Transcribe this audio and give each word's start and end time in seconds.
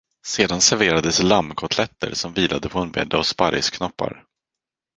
Sedan 0.25 0.61
serverades 0.61 1.21
lammkotletter, 1.23 2.13
som 2.13 2.33
vilade 2.33 2.69
på 2.69 2.79
en 2.79 2.91
bädd 2.91 3.13
av 3.13 3.23
sparrisknoppar. 3.23 4.23